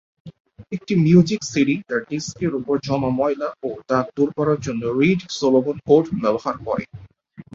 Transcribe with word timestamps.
একটি 0.71 0.93
music 0.97 1.41
CD 1.43 1.75
তার 1.87 2.01
ডিস্কের 2.09 2.51
উপর 2.55 2.75
জমা 2.83 3.11
ময়লা 3.19 3.49
ও 3.63 3.79
দাগ 3.89 4.05
দূর 4.15 4.29
করার 4.37 4.59
জন্য 4.61 4.81
রীড-সলোমন 4.97 5.77
কোড 5.87 6.05
ব্যবহার 6.21 6.55
করে। 6.65 6.83